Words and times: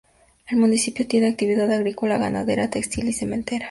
El 0.47 0.57
municipio 0.57 1.05
tiene 1.07 1.27
actividad 1.27 1.71
agrícola, 1.71 2.17
ganadera, 2.17 2.71
textil 2.71 3.07
y 3.09 3.13
cementera. 3.13 3.59